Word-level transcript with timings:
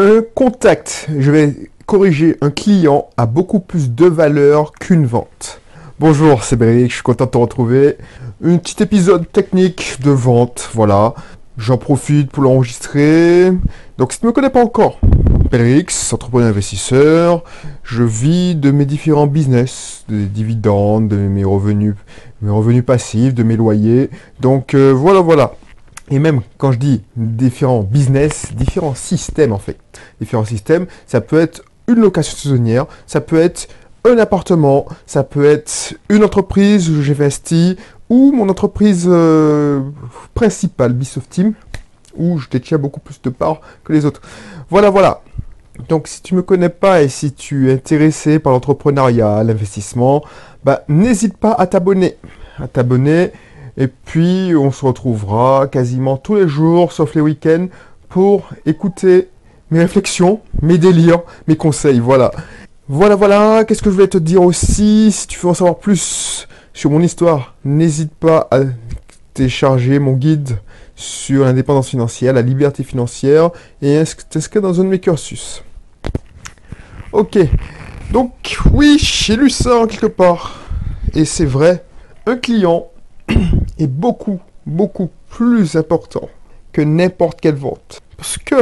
Un 0.00 0.22
contact, 0.34 1.06
je 1.16 1.30
vais 1.30 1.54
corriger, 1.86 2.36
un 2.40 2.50
client 2.50 3.06
a 3.16 3.26
beaucoup 3.26 3.60
plus 3.60 3.92
de 3.92 4.06
valeur 4.06 4.72
qu'une 4.72 5.06
vente. 5.06 5.60
Bonjour, 6.00 6.42
c'est 6.42 6.56
Béric, 6.56 6.88
je 6.88 6.94
suis 6.94 7.02
content 7.04 7.26
de 7.26 7.30
te 7.30 7.38
retrouver. 7.38 7.96
Un 8.42 8.56
petit 8.56 8.82
épisode 8.82 9.30
technique 9.30 9.98
de 10.02 10.10
vente, 10.10 10.68
voilà. 10.74 11.14
J'en 11.58 11.78
profite 11.78 12.32
pour 12.32 12.42
l'enregistrer. 12.42 13.52
Donc 13.96 14.12
si 14.12 14.18
tu 14.18 14.24
ne 14.24 14.30
me 14.30 14.34
connais 14.34 14.50
pas 14.50 14.64
encore, 14.64 14.98
Belrix, 15.52 16.12
entrepreneur 16.12 16.48
investisseur, 16.48 17.44
je 17.84 18.02
vis 18.02 18.56
de 18.56 18.72
mes 18.72 18.86
différents 18.86 19.28
business, 19.28 20.04
des 20.08 20.26
dividendes, 20.26 21.06
de 21.06 21.16
mes 21.16 21.44
revenus, 21.44 21.94
mes 22.42 22.50
revenus 22.50 22.84
passifs, 22.84 23.32
de 23.32 23.44
mes 23.44 23.56
loyers. 23.56 24.10
Donc 24.40 24.74
euh, 24.74 24.90
voilà, 24.92 25.20
voilà. 25.20 25.54
Et 26.10 26.18
même 26.18 26.42
quand 26.58 26.72
je 26.72 26.78
dis 26.78 27.02
différents 27.16 27.82
business, 27.82 28.52
différents 28.54 28.94
systèmes 28.94 29.52
en 29.52 29.58
fait. 29.58 29.78
Différents 30.20 30.44
systèmes, 30.44 30.86
ça 31.06 31.20
peut 31.20 31.40
être 31.40 31.62
une 31.88 32.00
location 32.00 32.36
saisonnière, 32.36 32.86
ça 33.06 33.20
peut 33.20 33.38
être 33.38 33.68
un 34.04 34.18
appartement, 34.18 34.86
ça 35.06 35.22
peut 35.22 35.44
être 35.46 35.94
une 36.10 36.24
entreprise 36.24 36.90
où 36.90 37.02
j'investis, 37.02 37.76
ou 38.10 38.32
mon 38.32 38.48
entreprise 38.48 39.06
euh, 39.08 39.80
principale, 40.34 40.92
Bisoft 40.92 41.30
Team, 41.30 41.54
où 42.16 42.38
je 42.38 42.48
détiens 42.48 42.78
beaucoup 42.78 43.00
plus 43.00 43.20
de 43.22 43.30
parts 43.30 43.60
que 43.82 43.92
les 43.92 44.04
autres. 44.04 44.20
Voilà, 44.68 44.90
voilà. 44.90 45.22
Donc 45.88 46.06
si 46.06 46.22
tu 46.22 46.34
me 46.34 46.42
connais 46.42 46.68
pas 46.68 47.02
et 47.02 47.08
si 47.08 47.32
tu 47.32 47.70
es 47.70 47.74
intéressé 47.74 48.38
par 48.38 48.52
l'entrepreneuriat, 48.52 49.42
l'investissement, 49.42 50.22
bah, 50.62 50.84
n'hésite 50.88 51.36
pas 51.36 51.52
à 51.52 51.66
t'abonner. 51.66 52.16
À 52.58 52.68
t'abonner. 52.68 53.32
Et 53.76 53.88
puis 53.88 54.54
on 54.56 54.70
se 54.70 54.84
retrouvera 54.84 55.66
quasiment 55.66 56.16
tous 56.16 56.36
les 56.36 56.48
jours, 56.48 56.92
sauf 56.92 57.14
les 57.14 57.20
week-ends, 57.20 57.66
pour 58.08 58.48
écouter 58.66 59.28
mes 59.70 59.80
réflexions, 59.80 60.40
mes 60.62 60.78
délires, 60.78 61.22
mes 61.48 61.56
conseils. 61.56 61.98
Voilà. 61.98 62.30
Voilà, 62.88 63.16
voilà. 63.16 63.64
Qu'est-ce 63.64 63.82
que 63.82 63.90
je 63.90 63.94
voulais 63.94 64.08
te 64.08 64.18
dire 64.18 64.42
aussi? 64.42 65.10
Si 65.10 65.26
tu 65.26 65.40
veux 65.40 65.48
en 65.48 65.54
savoir 65.54 65.78
plus 65.78 66.46
sur 66.72 66.90
mon 66.90 67.00
histoire, 67.00 67.54
n'hésite 67.64 68.12
pas 68.14 68.46
à 68.50 68.60
télécharger 69.32 69.98
mon 69.98 70.12
guide 70.12 70.58
sur 70.94 71.44
l'indépendance 71.44 71.88
financière, 71.88 72.32
la 72.32 72.42
liberté 72.42 72.84
financière 72.84 73.50
et 73.82 74.00
t'inscrire 74.30 74.62
dans 74.62 74.80
un 74.80 74.84
de 74.84 74.88
mes 74.88 75.00
cursus? 75.00 75.64
Ok, 77.12 77.38
donc 78.12 78.58
oui, 78.72 78.96
j'ai 79.00 79.36
lu 79.36 79.50
ça 79.50 79.76
en 79.76 79.86
quelque 79.86 80.06
part. 80.06 80.60
Et 81.14 81.24
c'est 81.24 81.44
vrai, 81.44 81.84
un 82.26 82.36
client 82.36 82.86
est 83.78 83.86
beaucoup, 83.86 84.40
beaucoup 84.66 85.10
plus 85.28 85.76
important 85.76 86.28
que 86.72 86.82
n'importe 86.82 87.40
quelle 87.40 87.54
vente. 87.54 88.00
Parce 88.16 88.38
que, 88.38 88.56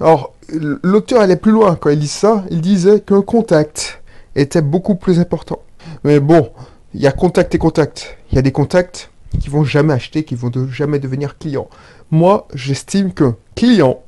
alors, 0.00 0.34
l'auteur 0.82 1.20
allait 1.20 1.36
plus 1.36 1.52
loin 1.52 1.76
quand 1.76 1.90
il 1.90 1.98
dit 1.98 2.08
ça, 2.08 2.44
il 2.50 2.60
disait 2.60 3.00
qu'un 3.00 3.22
contact 3.22 4.02
était 4.34 4.62
beaucoup 4.62 4.94
plus 4.94 5.18
important. 5.18 5.60
Mais 6.04 6.20
bon, 6.20 6.50
il 6.94 7.00
y 7.00 7.06
a 7.06 7.12
contact 7.12 7.54
et 7.54 7.58
contact. 7.58 8.16
Il 8.30 8.36
y 8.36 8.38
a 8.38 8.42
des 8.42 8.52
contacts 8.52 9.10
qui 9.40 9.50
vont 9.50 9.64
jamais 9.64 9.92
acheter, 9.92 10.24
qui 10.24 10.34
vont 10.34 10.50
jamais 10.70 10.98
devenir 10.98 11.38
clients. 11.38 11.68
Moi, 12.10 12.46
j'estime 12.54 13.12
que 13.12 13.34
client 13.54 14.00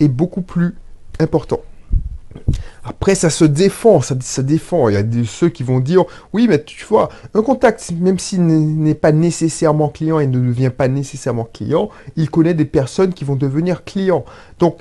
est 0.00 0.08
beaucoup 0.08 0.42
plus 0.42 0.76
important. 1.18 1.60
Après, 2.88 3.14
ça 3.14 3.28
se 3.28 3.44
défend, 3.44 4.00
ça, 4.00 4.14
ça 4.20 4.42
défend. 4.42 4.88
Il 4.88 4.94
y 4.94 4.96
a 4.96 5.24
ceux 5.26 5.50
qui 5.50 5.62
vont 5.62 5.78
dire, 5.78 6.04
oui, 6.32 6.46
mais 6.48 6.62
tu 6.64 6.86
vois, 6.86 7.10
un 7.34 7.42
contact, 7.42 7.92
même 7.92 8.18
s'il 8.18 8.46
n'est 8.46 8.94
pas 8.94 9.12
nécessairement 9.12 9.90
client 9.90 10.20
et 10.20 10.26
ne 10.26 10.38
devient 10.38 10.72
pas 10.74 10.88
nécessairement 10.88 11.44
client, 11.44 11.90
il 12.16 12.30
connaît 12.30 12.54
des 12.54 12.64
personnes 12.64 13.12
qui 13.12 13.24
vont 13.24 13.36
devenir 13.36 13.84
clients. 13.84 14.24
Donc, 14.58 14.78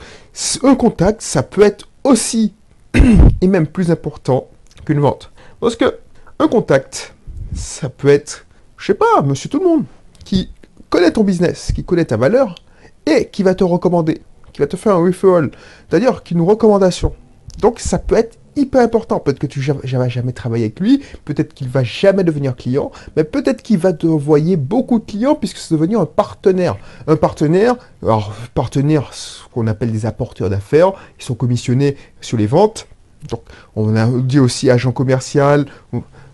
un 0.63 0.75
contact, 0.75 1.22
ça 1.22 1.44
peut 1.44 1.63
être 1.63 1.89
aussi 2.05 2.53
et 3.41 3.47
même 3.47 3.67
plus 3.67 3.91
important 3.91 4.47
qu'une 4.85 5.02
vente. 5.02 5.31
Parce 5.59 5.75
que 5.75 5.97
un 6.39 6.47
contact, 6.47 7.13
ça 7.53 7.89
peut 7.89 8.08
être, 8.08 8.45
je 8.78 8.85
sais 8.85 8.94
pas, 8.94 9.22
monsieur 9.22 9.50
tout 9.50 9.59
le 9.59 9.66
monde, 9.66 9.84
qui 10.23 10.50
connaît 10.90 11.12
ton 11.12 11.25
business, 11.25 11.73
qui 11.75 11.84
connaît 11.84 12.06
ta 12.06 12.16
valeur, 12.16 12.56
et 13.06 13.25
qui 13.25 13.44
va 13.44 13.53
te 13.53 13.66
recommander, 13.66 14.22
qui 14.53 14.62
va 14.62 14.67
te 14.67 14.78
faire 14.78 14.96
un 14.96 15.03
referral, 15.03 15.51
c'est-à-dire 15.90 16.23
qu'une 16.23 16.41
recommandation. 16.41 17.13
Donc 17.59 17.79
ça 17.79 18.00
peut 18.00 18.16
être 18.16 18.38
hyper 18.56 18.81
important. 18.81 19.19
Peut-être 19.19 19.40
que 19.40 19.47
tu 19.47 19.59
vas 19.62 20.07
jamais 20.07 20.31
travailler 20.31 20.66
avec 20.66 20.79
lui, 20.79 21.03
peut-être 21.25 21.53
qu'il 21.53 21.69
va 21.69 21.84
jamais 21.84 22.23
devenir 22.23 22.56
client, 22.56 22.91
mais 23.16 23.23
peut-être 23.23 23.62
qu'il 23.62 23.78
va 23.78 23.94
te 23.94 24.07
envoyer 24.07 24.57
beaucoup 24.57 25.00
de 25.00 25.06
clients 25.06 25.35
puisque 25.35 25.57
c'est 25.57 25.75
devenir 25.75 26.00
un 26.00 26.06
partenaire. 26.06 26.78
Un 27.07 27.16
partenaire, 27.16 27.75
alors 28.01 28.34
partenaire, 28.56 29.13
ce 29.13 29.47
qu'on 29.53 29.67
appelle 29.67 29.91
des 29.91 30.06
apporteurs 30.06 30.50
d'affaires, 30.50 30.94
ils 31.19 31.23
sont 31.23 31.35
commissionnés 31.35 31.97
sur 32.19 32.38
les 32.38 32.47
ventes. 32.47 32.88
Donc 33.29 33.41
on 33.75 33.96
a 33.96 34.07
dit 34.07 34.40
aussi 34.40 34.69
agent 34.69 34.91
commercial, 34.91 35.66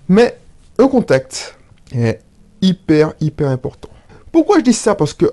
mais 0.07 0.37
un 0.79 0.87
contact 0.87 1.57
est 1.93 2.19
hyper, 2.61 3.13
hyper 3.19 3.49
important. 3.49 3.89
Pourquoi 4.31 4.59
je 4.59 4.63
dis 4.63 4.73
ça? 4.73 4.95
Parce 4.95 5.13
que 5.13 5.25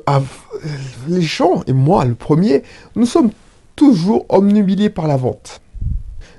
les 1.08 1.22
gens, 1.22 1.62
et 1.66 1.72
moi 1.72 2.04
le 2.04 2.14
premier, 2.14 2.64
nous 2.96 3.06
sommes 3.06 3.30
toujours 3.76 4.26
omnubilés 4.28 4.90
par 4.90 5.06
la 5.06 5.16
vente. 5.16 5.60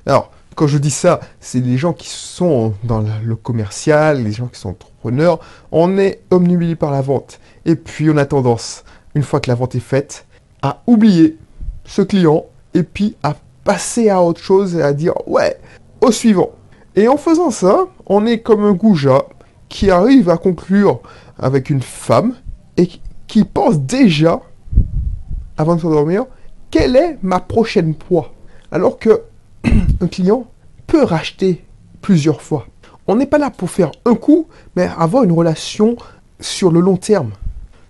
Alors, 0.06 0.32
quand 0.56 0.68
je 0.68 0.78
dis 0.78 0.92
ça, 0.92 1.20
c'est 1.40 1.60
les 1.60 1.78
gens 1.78 1.94
qui 1.94 2.10
sont 2.10 2.74
dans 2.84 3.04
le 3.24 3.36
commercial, 3.36 4.24
les 4.24 4.32
gens 4.32 4.48
qui 4.48 4.60
sont 4.60 4.70
entrepreneurs, 4.70 5.40
on 5.72 5.98
est 5.98 6.22
omnubilés 6.30 6.76
par 6.76 6.92
la 6.92 7.02
vente. 7.02 7.40
Et 7.66 7.76
puis 7.76 8.10
on 8.10 8.18
a 8.18 8.26
tendance, 8.26 8.84
une 9.16 9.24
fois 9.24 9.40
que 9.40 9.50
la 9.50 9.56
vente 9.56 9.76
est 9.76 9.80
faite, 9.80 10.26
à 10.62 10.82
oublier 10.88 11.38
ce 11.86 12.02
client 12.02 12.46
et 12.74 12.84
puis 12.84 13.16
à 13.24 13.36
passer 13.64 14.10
à 14.10 14.22
autre 14.22 14.42
chose 14.42 14.76
et 14.76 14.82
à 14.82 14.94
dire 14.94 15.14
ouais, 15.28 15.58
au 16.02 16.12
suivant. 16.12 16.52
Et 16.96 17.08
en 17.08 17.18
faisant 17.18 17.52
ça, 17.52 17.86
on 18.06 18.26
est 18.26 18.40
comme 18.40 18.66
un 18.66 18.74
goujat 18.74 19.24
qui 19.70 19.90
arrive 19.90 20.30
à 20.30 20.38
conclure 20.38 21.00
avec 21.40 21.70
une 21.70 21.82
femme 21.82 22.36
et 22.76 22.90
qui 23.28 23.44
pense 23.46 23.80
déjà, 23.80 24.42
avant 25.58 25.76
de 25.76 25.82
s'endormir, 25.82 26.26
quelle 26.70 26.96
est 26.96 27.18
ma 27.22 27.40
prochaine 27.40 27.96
proie 27.96 28.34
Alors 28.72 29.00
que 29.00 29.22
un 30.02 30.08
client 30.08 30.48
peut 30.88 31.04
racheter 31.04 31.64
plusieurs 32.02 32.42
fois. 32.42 32.68
On 33.08 33.16
n'est 33.16 33.26
pas 33.26 33.38
là 33.38 33.50
pour 33.50 33.70
faire 33.70 33.92
un 34.06 34.16
coup, 34.16 34.48
mais 34.76 34.90
avoir 34.98 35.24
une 35.24 35.32
relation 35.32 35.96
sur 36.40 36.72
le 36.72 36.80
long 36.80 36.98
terme. 36.98 37.32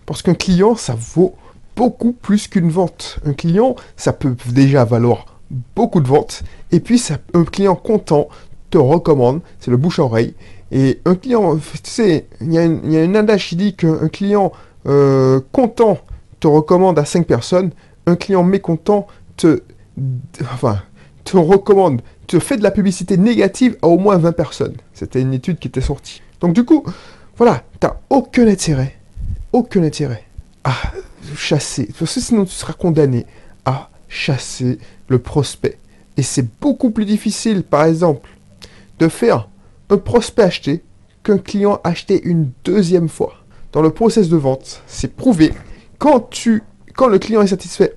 Parce 0.05 0.21
qu'un 0.21 0.33
client, 0.33 0.75
ça 0.75 0.95
vaut 0.97 1.35
beaucoup 1.75 2.11
plus 2.11 2.47
qu'une 2.47 2.69
vente. 2.69 3.19
Un 3.25 3.33
client, 3.33 3.75
ça 3.95 4.13
peut 4.13 4.35
déjà 4.49 4.85
valoir 4.85 5.25
beaucoup 5.75 5.99
de 5.99 6.07
ventes. 6.07 6.43
Et 6.71 6.79
puis, 6.79 7.01
un 7.33 7.43
client 7.43 7.75
content 7.75 8.29
te 8.69 8.77
recommande, 8.77 9.41
c'est 9.59 9.71
le 9.71 9.77
bouche-oreille. 9.77 10.33
Et 10.71 11.01
un 11.05 11.15
client, 11.15 11.57
tu 11.57 11.79
sais, 11.83 12.27
il 12.39 12.53
y, 12.53 12.57
a 12.57 12.63
une 13.03 13.15
adage 13.15 13.49
qui 13.49 13.55
dit 13.57 13.75
qu'un 13.75 14.07
client 14.07 14.53
euh, 14.87 15.41
content 15.51 15.97
te 16.39 16.47
recommande 16.47 16.97
à 16.97 17.05
5 17.05 17.27
personnes, 17.27 17.71
un 18.05 18.15
client 18.15 18.43
mécontent 18.43 19.05
te, 19.35 19.61
enfin, 20.41 20.81
te 21.23 21.37
recommande, 21.37 22.01
te 22.27 22.39
fait 22.39 22.57
de 22.57 22.63
la 22.63 22.71
publicité 22.71 23.17
négative 23.17 23.77
à 23.81 23.87
au 23.87 23.97
moins 23.97 24.17
20 24.17 24.31
personnes. 24.31 24.75
C'était 24.93 25.21
une 25.21 25.33
étude 25.33 25.59
qui 25.59 25.67
était 25.67 25.81
sortie. 25.81 26.21
Donc 26.39 26.53
du 26.53 26.63
coup, 26.63 26.83
voilà, 27.37 27.63
tu 27.79 27.87
n'as 27.87 27.95
aucun 28.09 28.47
intérêt, 28.47 28.97
aucun 29.53 29.83
intérêt 29.83 30.23
à 30.63 30.73
chasser, 31.35 31.89
parce 31.97 32.13
que 32.13 32.19
sinon 32.19 32.45
tu 32.45 32.51
seras 32.51 32.73
condamné 32.73 33.25
à 33.65 33.89
chasser 34.07 34.79
le 35.07 35.19
prospect. 35.19 35.77
Et 36.17 36.23
c'est 36.23 36.45
beaucoup 36.59 36.91
plus 36.91 37.05
difficile, 37.05 37.63
par 37.63 37.85
exemple, 37.85 38.29
de 38.99 39.07
faire 39.07 39.49
un 39.89 39.97
prospect 39.97 40.43
acheté 40.43 40.83
qu'un 41.23 41.37
client 41.37 41.79
acheté 41.83 42.21
une 42.23 42.51
deuxième 42.63 43.09
fois. 43.09 43.35
Dans 43.71 43.81
le 43.81 43.91
process 43.91 44.27
de 44.27 44.37
vente, 44.37 44.81
c'est 44.87 45.15
prouvé. 45.15 45.53
Quand, 45.97 46.29
tu, 46.29 46.63
quand 46.95 47.07
le 47.07 47.19
client 47.19 47.41
est 47.41 47.47
satisfait, 47.47 47.95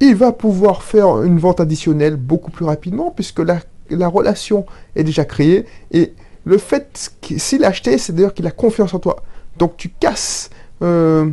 il 0.00 0.14
va 0.14 0.32
pouvoir 0.32 0.82
faire 0.82 1.22
une 1.22 1.38
vente 1.38 1.60
additionnelle 1.60 2.16
beaucoup 2.16 2.50
plus 2.50 2.64
rapidement 2.64 3.10
puisque 3.10 3.40
la, 3.40 3.60
la 3.90 4.08
relation 4.08 4.66
est 4.94 5.04
déjà 5.04 5.24
créée. 5.24 5.66
Et 5.90 6.14
le 6.44 6.58
fait 6.58 7.12
s'il 7.36 7.64
a 7.64 7.68
acheté, 7.68 7.98
c'est 7.98 8.14
d'ailleurs 8.14 8.34
qu'il 8.34 8.46
a 8.46 8.50
confiance 8.50 8.94
en 8.94 8.98
toi. 8.98 9.22
Donc 9.58 9.76
tu 9.76 9.88
casses 9.88 10.50
euh, 10.82 11.28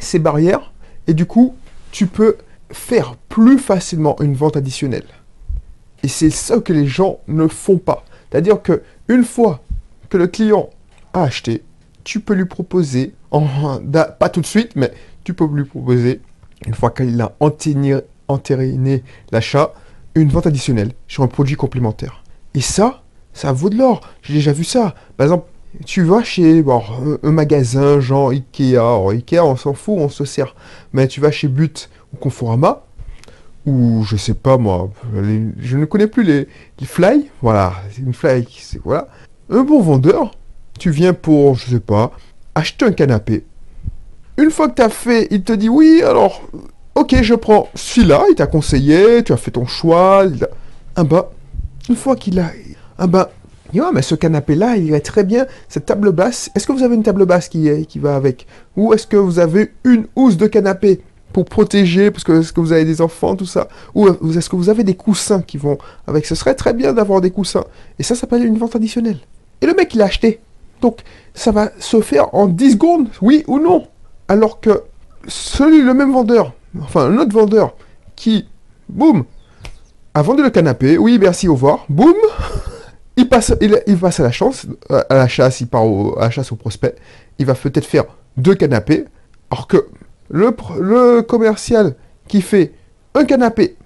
ces 0.00 0.18
barrières 0.18 0.72
et 1.06 1.14
du 1.14 1.26
coup, 1.26 1.54
tu 1.90 2.06
peux 2.06 2.36
faire 2.70 3.16
plus 3.28 3.58
facilement 3.58 4.16
une 4.20 4.34
vente 4.34 4.56
additionnelle. 4.56 5.06
Et 6.02 6.08
c'est 6.08 6.30
ça 6.30 6.58
que 6.58 6.72
les 6.72 6.86
gens 6.86 7.18
ne 7.28 7.46
font 7.46 7.78
pas. 7.78 8.04
C'est-à-dire 8.30 8.62
que 8.62 8.82
une 9.08 9.24
fois 9.24 9.62
que 10.08 10.16
le 10.16 10.26
client 10.26 10.70
a 11.12 11.24
acheté, 11.24 11.62
tu 12.04 12.20
peux 12.20 12.34
lui 12.34 12.46
proposer, 12.46 13.14
pas 13.30 14.28
tout 14.28 14.40
de 14.40 14.46
suite, 14.46 14.74
mais 14.74 14.92
tu 15.24 15.34
peux 15.34 15.46
lui 15.46 15.64
proposer, 15.64 16.20
une 16.66 16.74
fois 16.74 16.90
qu'il 16.90 17.20
a 17.20 17.32
entériné 17.40 19.02
l'achat, 19.30 19.72
une 20.14 20.28
vente 20.28 20.46
additionnelle 20.46 20.92
sur 21.08 21.22
un 21.22 21.28
produit 21.28 21.56
complémentaire. 21.56 22.22
Et 22.54 22.60
ça, 22.60 23.02
ça 23.32 23.52
vaut 23.52 23.70
de 23.70 23.76
l'or. 23.76 24.00
J'ai 24.22 24.34
déjà 24.34 24.52
vu 24.52 24.64
ça. 24.64 24.94
Par 25.16 25.24
exemple, 25.24 25.46
tu 25.86 26.02
vas 26.02 26.22
chez 26.22 26.62
un, 27.22 27.32
magasin 27.32 28.00
genre 28.00 28.30
Ikea. 28.30 28.76
Ikea, 29.10 29.40
on 29.40 29.56
s'en 29.56 29.72
fout, 29.72 29.96
on 29.98 30.08
se 30.08 30.24
sert. 30.24 30.54
Mais 30.92 31.08
tu 31.08 31.20
vas 31.20 31.30
chez 31.30 31.48
But 31.48 31.88
ou 32.12 32.16
Conforama, 32.18 32.84
ou 33.64 34.04
je 34.04 34.16
sais 34.16 34.34
pas 34.34 34.58
moi, 34.58 34.90
je 35.58 35.76
ne 35.78 35.84
connais 35.86 36.08
plus 36.08 36.24
les, 36.24 36.48
les 36.78 36.86
fly, 36.86 37.30
voilà, 37.40 37.74
c'est 37.90 38.02
une 38.02 38.12
fly, 38.12 38.46
c'est 38.50 38.80
voilà. 38.84 39.08
Un 39.50 39.62
bon 39.62 39.80
vendeur, 39.80 40.32
tu 40.78 40.90
viens 40.90 41.14
pour, 41.14 41.54
je 41.54 41.70
sais 41.70 41.80
pas, 41.80 42.12
acheter 42.54 42.84
un 42.84 42.92
canapé. 42.92 43.44
Une 44.38 44.50
fois 44.50 44.68
que 44.68 44.74
tu 44.76 44.82
as 44.82 44.88
fait, 44.88 45.28
il 45.30 45.42
te 45.42 45.52
dit 45.52 45.68
oui, 45.68 46.02
alors, 46.04 46.42
ok, 46.94 47.16
je 47.22 47.34
prends 47.34 47.68
celui-là, 47.74 48.24
il 48.30 48.34
t'a 48.34 48.46
conseillé, 48.46 49.22
tu 49.24 49.32
as 49.32 49.36
fait 49.36 49.50
ton 49.50 49.66
choix. 49.66 50.24
il 50.26 50.46
Ah 50.96 51.04
bah, 51.04 51.30
une 51.88 51.96
fois 51.96 52.16
qu'il 52.16 52.38
a, 52.40 52.50
ah 52.98 53.06
bah, 53.06 53.30
Ah, 53.78 53.90
mais 53.92 54.02
ce 54.02 54.14
canapé-là, 54.14 54.76
il 54.76 54.86
irait 54.86 55.00
très 55.00 55.24
bien, 55.24 55.46
cette 55.68 55.86
table 55.86 56.12
basse, 56.12 56.50
est-ce 56.54 56.66
que 56.66 56.72
vous 56.72 56.82
avez 56.82 56.94
une 56.94 57.02
table 57.02 57.24
basse 57.26 57.48
qui, 57.48 57.68
est- 57.68 57.84
qui 57.86 57.98
va 57.98 58.16
avec? 58.16 58.46
Ou 58.76 58.92
est-ce 58.94 59.06
que 59.06 59.16
vous 59.16 59.38
avez 59.38 59.72
une 59.84 60.06
housse 60.16 60.36
de 60.36 60.46
canapé 60.46 61.00
pour 61.32 61.46
protéger, 61.46 62.10
parce 62.10 62.24
que 62.24 62.40
est-ce 62.40 62.52
que 62.52 62.60
vous 62.60 62.72
avez 62.72 62.84
des 62.84 63.00
enfants, 63.00 63.34
tout 63.36 63.46
ça? 63.46 63.68
Ou 63.94 64.08
est-ce 64.36 64.50
que 64.50 64.56
vous 64.56 64.68
avez 64.68 64.84
des 64.84 64.94
coussins 64.94 65.40
qui 65.40 65.56
vont 65.56 65.78
avec? 66.06 66.26
Ce 66.26 66.34
serait 66.34 66.54
très 66.54 66.74
bien 66.74 66.92
d'avoir 66.92 67.22
des 67.22 67.30
coussins. 67.30 67.64
Et 67.98 68.02
ça 68.02 68.14
s'appelle 68.14 68.44
une 68.44 68.58
vente 68.58 68.76
additionnelle. 68.76 69.18
Et 69.62 69.66
le 69.66 69.72
mec, 69.74 69.94
il 69.94 70.02
a 70.02 70.06
acheté. 70.06 70.40
Donc, 70.82 70.98
ça 71.32 71.50
va 71.52 71.70
se 71.78 72.00
faire 72.02 72.34
en 72.34 72.46
10 72.48 72.72
secondes, 72.72 73.08
oui 73.22 73.44
ou 73.46 73.58
non 73.58 73.86
Alors 74.32 74.60
que 74.60 74.84
celui, 75.28 75.82
le 75.82 75.92
même 75.92 76.10
vendeur, 76.10 76.54
enfin 76.80 77.02
un 77.02 77.18
autre 77.18 77.34
vendeur, 77.34 77.74
qui, 78.16 78.48
boum, 78.88 79.24
a 80.14 80.22
vendu 80.22 80.42
le 80.42 80.48
canapé, 80.48 80.96
oui, 80.96 81.18
merci, 81.20 81.48
au 81.48 81.52
revoir, 81.52 81.84
boum, 81.90 82.14
il 83.18 83.28
passe, 83.28 83.50
à 83.50 84.22
la 84.22 84.30
chance, 84.32 84.64
à 84.88 85.14
la 85.14 85.28
chasse, 85.28 85.60
il 85.60 85.66
part 85.66 85.82
à 86.16 86.22
la 86.22 86.30
chasse 86.30 86.50
au 86.50 86.56
prospect, 86.56 86.94
il 87.38 87.44
va 87.44 87.52
peut-être 87.52 87.84
faire 87.84 88.04
deux 88.38 88.54
canapés, 88.54 89.04
alors 89.50 89.66
que 89.66 89.86
le, 90.30 91.20
commercial 91.20 91.94
qui 92.26 92.40
fait 92.40 92.72
un 93.14 93.26
canapé, 93.26 93.76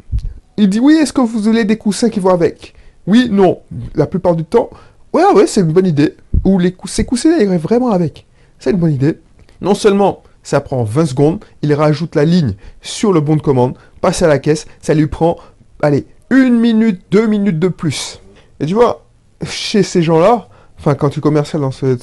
il 0.59 0.69
dit 0.69 0.79
oui, 0.79 0.95
est-ce 0.95 1.13
que 1.13 1.23
vous 1.23 1.41
voulez 1.41 1.65
des 1.65 1.77
coussins 1.77 2.09
qui 2.09 2.21
vont 2.21 2.31
avec? 2.31 2.73
Oui, 3.09 3.27
non, 3.33 3.63
la 3.97 4.07
plupart 4.07 4.37
du 4.37 4.45
temps, 4.45 4.71
ouais, 5.13 5.25
ouais, 5.35 5.49
c'est 5.49 5.63
une 5.63 5.73
bonne 5.73 5.87
idée, 5.89 6.15
ou 6.45 6.61
les 6.61 6.71
cous- 6.71 6.87
ces 6.87 7.05
coussins 7.05 7.37
iraient 7.37 7.59
vraiment 7.59 7.91
avec, 7.91 8.27
c'est 8.61 8.71
une 8.71 8.77
bonne 8.77 8.95
idée. 8.95 9.19
Non 9.61 9.75
seulement 9.75 10.23
ça 10.47 10.61
prend 10.61 10.85
20 10.85 11.07
secondes, 11.07 11.45
il 11.63 11.75
rajoute 11.75 12.15
la 12.15 12.25
ligne 12.25 12.55
sur 12.81 13.13
le 13.13 13.21
bon 13.21 13.35
de 13.35 13.43
commande, 13.43 13.77
passe 14.01 14.23
à 14.23 14.29
la 14.29 14.39
caisse, 14.39 14.67
ça 14.81 14.95
lui 14.95 15.09
prend, 15.09 15.37
allez, 15.83 16.07
une 16.31 16.61
minute, 16.61 17.03
deux 17.11 17.27
minutes 17.27 17.59
de 17.59 17.67
plus. 17.67 18.21
Et 18.61 18.67
tu 18.67 18.75
vois, 18.75 19.05
chez 19.45 19.83
ces 19.83 20.05
gens-là, 20.05 20.49
enfin 20.79 20.95
quand 20.95 21.09
tu 21.09 21.21
commerciales 21.21 21.63
dans 21.63 21.73
ces 21.73 21.97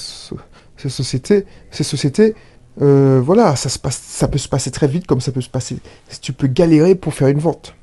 sociétés, 0.90 1.46
ces 1.72 1.86
sociétés, 1.86 2.36
euh, 2.82 3.22
voilà, 3.24 3.56
ça, 3.56 3.70
se 3.70 3.80
passe, 3.80 4.02
ça 4.06 4.28
peut 4.28 4.38
se 4.38 4.50
passer 4.50 4.72
très 4.72 4.88
vite 4.88 5.08
comme 5.08 5.22
ça 5.22 5.32
peut 5.32 5.40
se 5.40 5.50
passer. 5.50 5.78
Si 6.10 6.20
tu 6.20 6.34
peux 6.34 6.48
galérer 6.48 6.96
pour 6.96 7.14
faire 7.14 7.30
une 7.30 7.40
vente. 7.40 7.76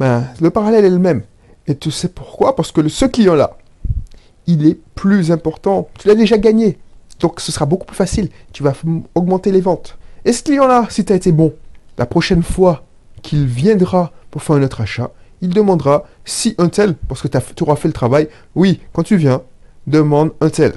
Ben, 0.00 0.24
le 0.40 0.48
parallèle 0.48 0.86
est 0.86 0.90
le 0.90 0.98
même. 0.98 1.24
Et 1.66 1.76
tu 1.76 1.90
sais 1.90 2.08
pourquoi? 2.08 2.56
Parce 2.56 2.72
que 2.72 2.88
ce 2.88 3.04
client-là, 3.04 3.58
il 4.46 4.66
est 4.66 4.78
plus 4.94 5.30
important. 5.30 5.90
Tu 5.98 6.08
l'as 6.08 6.14
déjà 6.14 6.38
gagné. 6.38 6.78
Donc 7.22 7.40
ce 7.40 7.50
sera 7.50 7.64
beaucoup 7.64 7.86
plus 7.86 7.96
facile. 7.96 8.28
Tu 8.52 8.62
vas 8.62 8.74
augmenter 9.14 9.52
les 9.52 9.60
ventes. 9.60 9.96
Et 10.24 10.32
ce 10.32 10.42
client-là, 10.42 10.86
si 10.90 11.04
tu 11.04 11.12
as 11.12 11.16
été 11.16 11.32
bon, 11.32 11.54
la 11.96 12.04
prochaine 12.04 12.42
fois 12.42 12.84
qu'il 13.22 13.46
viendra 13.46 14.12
pour 14.30 14.42
faire 14.42 14.56
un 14.56 14.62
autre 14.62 14.80
achat, 14.80 15.10
il 15.40 15.50
demandera 15.50 16.04
si 16.24 16.54
un 16.58 16.68
tel, 16.68 16.94
parce 17.08 17.22
que 17.22 17.28
tu 17.28 17.62
auras 17.62 17.76
fait 17.76 17.88
le 17.88 17.94
travail, 17.94 18.28
oui, 18.54 18.80
quand 18.92 19.02
tu 19.02 19.16
viens, 19.16 19.42
demande 19.86 20.32
un 20.40 20.50
tel. 20.50 20.72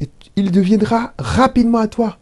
Et 0.00 0.08
il 0.36 0.50
deviendra 0.50 1.12
rapidement 1.18 1.78
à 1.78 1.88
toi. 1.88 2.18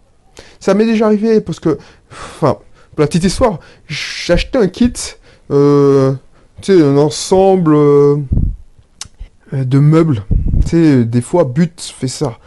Ça 0.60 0.74
m'est 0.74 0.86
déjà 0.86 1.06
arrivé 1.06 1.40
parce 1.40 1.60
que, 1.60 1.78
enfin, 2.10 2.58
pour 2.90 3.00
la 3.00 3.06
petite 3.06 3.24
histoire, 3.24 3.58
acheté 3.88 4.58
un 4.58 4.68
kit, 4.68 4.92
euh, 5.50 6.12
tu 6.60 6.76
sais, 6.76 6.82
un 6.82 6.96
ensemble 6.96 7.74
euh, 7.74 8.16
de 9.52 9.78
meubles. 9.78 10.24
Tu 10.64 10.70
sais, 10.70 11.04
des 11.04 11.20
fois, 11.20 11.44
But 11.44 11.80
fait 11.80 12.08
ça. 12.08 12.38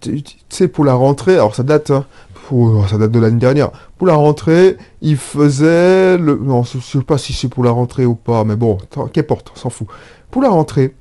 Tu 0.00 0.22
sais, 0.48 0.68
pour 0.68 0.84
la 0.84 0.94
rentrée, 0.94 1.34
alors 1.34 1.54
ça 1.54 1.62
date, 1.62 1.90
hein, 1.90 2.06
pour- 2.48 2.88
ça 2.88 2.96
date 2.98 3.10
de 3.10 3.18
l'année 3.18 3.38
dernière. 3.38 3.70
Pour 3.98 4.06
la 4.06 4.14
rentrée, 4.14 4.76
il 5.02 5.16
faisait 5.16 6.16
le, 6.16 6.36
non, 6.36 6.62
je 6.62 6.78
sais 6.78 7.00
pas 7.02 7.18
si 7.18 7.32
c'est 7.32 7.48
pour 7.48 7.64
la 7.64 7.70
rentrée 7.70 8.06
ou 8.06 8.14
pas, 8.14 8.44
mais 8.44 8.56
bon, 8.56 8.78
qu'importe, 9.12 9.52
on 9.54 9.58
s'en 9.58 9.70
fout. 9.70 9.88
Pour 10.30 10.42
la 10.42 10.48
rentrée, 10.50 10.94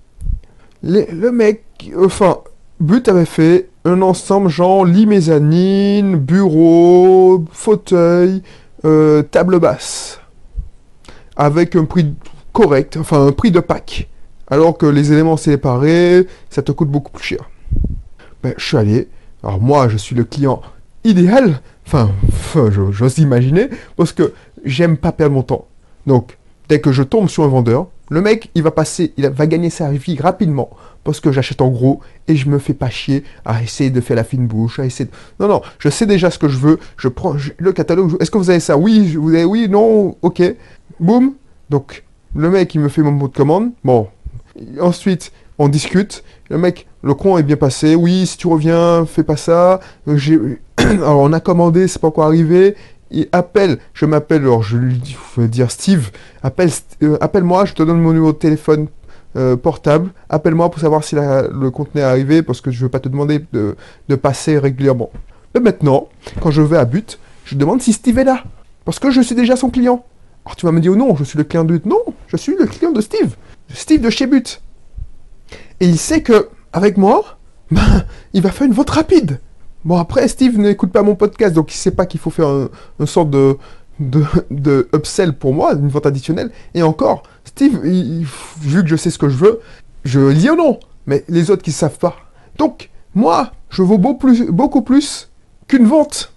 le 0.81 1.31
mec, 1.31 1.63
enfin, 1.97 2.39
But 2.79 3.07
avait 3.07 3.25
fait 3.25 3.69
un 3.85 4.01
ensemble 4.01 4.49
genre 4.49 4.83
lit 4.83 5.05
mezzanine, 5.05 6.17
bureau, 6.17 7.45
fauteuil, 7.51 8.41
euh, 8.83 9.21
table 9.23 9.59
basse, 9.59 10.19
avec 11.37 11.75
un 11.75 11.85
prix 11.85 12.13
correct, 12.51 12.97
enfin 12.99 13.27
un 13.27 13.31
prix 13.31 13.51
de 13.51 13.59
pack. 13.61 14.09
Alors 14.53 14.77
que 14.77 14.85
les 14.85 15.11
éléments 15.11 15.35
séparés, 15.35 16.27
ça 16.51 16.61
te 16.61 16.71
coûte 16.71 16.89
beaucoup 16.89 17.11
plus 17.11 17.23
cher. 17.23 17.49
Ben, 18.43 18.53
je 18.55 18.63
suis 18.63 18.77
allé. 18.77 19.07
Alors 19.41 19.59
moi, 19.59 19.89
je 19.89 19.97
suis 19.97 20.15
le 20.15 20.25
client 20.25 20.61
idéal. 21.03 21.59
Enfin, 21.87 22.11
j'ose 22.91 23.17
imaginer, 23.17 23.69
parce 23.95 24.13
que 24.13 24.31
j'aime 24.63 24.97
pas 24.97 25.11
perdre 25.11 25.33
mon 25.33 25.41
temps. 25.41 25.65
Donc, 26.05 26.37
dès 26.69 26.79
que 26.79 26.91
je 26.91 27.01
tombe 27.01 27.29
sur 27.29 27.43
un 27.43 27.47
vendeur, 27.47 27.87
le 28.11 28.21
mec, 28.21 28.51
il 28.53 28.61
va 28.61 28.69
passer, 28.69 29.11
il 29.17 29.27
va 29.27 29.47
gagner 29.47 29.71
sa 29.71 29.89
vie 29.89 30.19
rapidement, 30.19 30.69
parce 31.03 31.19
que 31.19 31.31
j'achète 31.31 31.61
en 31.61 31.69
gros, 31.69 32.01
et 32.27 32.35
je 32.35 32.47
me 32.47 32.59
fais 32.59 32.75
pas 32.75 32.91
chier 32.91 33.23
à 33.45 33.63
essayer 33.63 33.89
de 33.89 34.01
faire 34.01 34.17
la 34.17 34.23
fine 34.23 34.45
bouche, 34.45 34.77
à 34.77 34.85
essayer. 34.85 35.09
Non, 35.39 35.47
non, 35.47 35.63
je 35.79 35.89
sais 35.89 36.05
déjà 36.05 36.29
ce 36.29 36.37
que 36.37 36.47
je 36.47 36.59
veux, 36.59 36.77
je 36.95 37.07
prends 37.07 37.35
le 37.57 37.73
catalogue, 37.73 38.17
est-ce 38.19 38.29
que 38.29 38.37
vous 38.37 38.51
avez 38.51 38.59
ça? 38.59 38.77
Oui, 38.77 39.15
vous 39.15 39.29
avez 39.29 39.45
oui, 39.45 39.67
non, 39.67 40.15
ok. 40.21 40.43
Boum. 40.99 41.33
Donc, 41.71 42.03
le 42.35 42.51
mec, 42.51 42.75
il 42.75 42.81
me 42.81 42.89
fait 42.89 43.01
mon 43.01 43.11
mot 43.11 43.27
de 43.27 43.33
commande. 43.33 43.71
Bon. 43.83 44.09
Ensuite, 44.79 45.31
on 45.57 45.67
discute. 45.67 46.23
Le 46.49 46.57
mec, 46.57 46.87
le 47.03 47.13
con 47.13 47.37
est 47.37 47.43
bien 47.43 47.55
passé. 47.55 47.95
Oui, 47.95 48.25
si 48.25 48.37
tu 48.37 48.47
reviens, 48.47 49.05
fais 49.05 49.23
pas 49.23 49.37
ça. 49.37 49.79
Euh. 50.07 50.55
Alors, 50.77 51.19
on 51.19 51.33
a 51.33 51.39
commandé, 51.39 51.87
c'est 51.87 51.99
pas 51.99 52.07
encore 52.07 52.25
arrivé. 52.25 52.75
Il 53.11 53.27
appelle, 53.31 53.77
je 53.93 54.07
m'appelle, 54.07 54.41
alors 54.41 54.63
je 54.63 54.75
lui 54.75 54.97
dis, 54.97 55.13
faut 55.13 55.45
dire 55.45 55.69
Steve, 55.69 56.09
appelle, 56.41 56.71
euh, 57.03 57.15
appelle-moi, 57.21 57.65
je 57.65 57.73
te 57.75 57.83
donne 57.83 58.01
mon 58.01 58.11
numéro 58.11 58.31
de 58.31 58.37
téléphone 58.37 58.87
euh, 59.35 59.55
portable, 59.55 60.09
appelle-moi 60.29 60.71
pour 60.71 60.79
savoir 60.79 61.03
si 61.03 61.13
le 61.15 61.69
contenu 61.69 62.01
est 62.01 62.03
arrivé, 62.03 62.41
parce 62.41 62.59
que 62.59 62.71
je 62.71 62.83
veux 62.83 62.89
pas 62.89 62.99
te 62.99 63.09
demander 63.09 63.45
de, 63.53 63.75
passer 64.15 64.57
régulièrement. 64.57 65.11
Mais 65.53 65.61
maintenant, 65.61 66.07
quand 66.41 66.49
je 66.49 66.63
vais 66.63 66.77
à 66.77 66.85
But, 66.85 67.19
je 67.45 67.53
demande 67.53 67.83
si 67.83 67.93
Steve 67.93 68.17
est 68.17 68.23
là, 68.23 68.45
parce 68.83 68.97
que 68.97 69.11
je 69.11 69.21
suis 69.21 69.35
déjà 69.35 69.55
son 69.55 69.69
client. 69.69 70.03
Alors 70.43 70.55
tu 70.55 70.65
vas 70.65 70.71
me 70.71 70.79
dire, 70.79 70.95
non, 70.95 71.15
je 71.15 71.23
suis 71.23 71.37
le 71.37 71.43
client 71.43 71.65
de 71.65 71.73
But. 71.73 71.85
Non, 71.85 72.01
je 72.27 72.37
suis 72.37 72.55
le 72.55 72.65
client 72.65 72.91
de 72.91 73.01
Steve. 73.01 73.35
Steve 73.69 74.01
de 74.01 74.09
chez 74.09 74.27
But. 74.27 74.61
Et 75.79 75.87
il 75.87 75.97
sait 75.97 76.21
que, 76.21 76.49
avec 76.71 76.97
moi, 76.97 77.37
ben, 77.71 78.05
il 78.33 78.41
va 78.41 78.51
faire 78.51 78.67
une 78.67 78.73
vente 78.73 78.89
rapide. 78.89 79.39
Bon, 79.85 79.97
après, 79.97 80.27
Steve 80.27 80.57
n'écoute 80.57 80.91
pas 80.91 81.03
mon 81.03 81.15
podcast, 81.15 81.53
donc 81.53 81.73
il 81.73 81.77
sait 81.77 81.91
pas 81.91 82.05
qu'il 82.05 82.19
faut 82.19 82.29
faire 82.29 82.47
un, 82.47 82.69
un 82.99 83.05
sorte 83.05 83.29
de, 83.29 83.57
upsell 84.95 85.33
pour 85.33 85.53
moi, 85.53 85.73
une 85.73 85.89
vente 85.89 86.05
additionnelle. 86.05 86.51
Et 86.73 86.83
encore, 86.83 87.23
Steve, 87.43 87.81
vu 87.83 88.81
que 88.83 88.87
je 88.87 88.95
sais 88.95 89.09
ce 89.09 89.17
que 89.17 89.29
je 89.29 89.37
veux, 89.37 89.59
je 90.05 90.31
dis 90.31 90.49
oh 90.49 90.55
non, 90.55 90.79
mais 91.05 91.23
les 91.27 91.51
autres 91.51 91.63
qui 91.63 91.71
savent 91.71 91.97
pas. 91.97 92.15
Donc, 92.57 92.89
moi, 93.13 93.51
je 93.69 93.81
vaux 93.81 93.97
beau 93.97 94.13
plus, 94.13 94.49
beaucoup 94.49 94.81
plus 94.81 95.29
qu'une 95.67 95.85
vente 95.85 96.33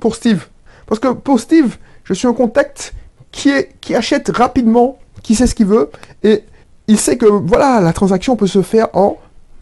pour 0.00 0.14
Steve. 0.16 0.46
Parce 0.86 1.00
que 1.00 1.08
pour 1.08 1.38
Steve, 1.38 1.76
je 2.04 2.14
suis 2.14 2.26
en 2.26 2.34
contact 2.34 2.94
qui, 3.30 3.50
est, 3.50 3.74
qui 3.80 3.94
achète 3.94 4.34
rapidement, 4.34 4.98
qui 5.22 5.34
sait 5.34 5.46
ce 5.46 5.54
qu'il 5.54 5.66
veut, 5.66 5.90
et 6.22 6.44
il 6.86 6.98
sait 6.98 7.16
que, 7.16 7.26
voilà, 7.26 7.80
la 7.80 7.92
transaction 7.92 8.36
peut 8.36 8.46
se 8.46 8.62
faire 8.62 8.88
en... 8.94 9.18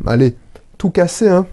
Allez, 0.06 0.36
tout 0.78 0.90
casser, 0.90 1.28
hein. 1.28 1.46